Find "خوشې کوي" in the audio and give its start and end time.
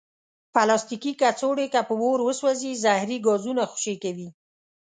3.71-4.29